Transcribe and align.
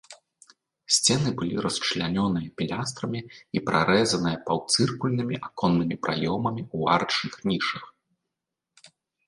Сцены 0.93 1.29
былі 1.41 1.55
расчлянёныя 1.65 2.47
пілястрамі 2.61 3.21
і 3.59 3.63
прарэзаныя 3.69 4.37
паўцыркульнымі 4.49 5.35
аконнымі 5.51 5.95
праёмамі 6.09 6.61
ў 6.75 6.97
арачных 6.97 7.35
нішах. 7.53 7.85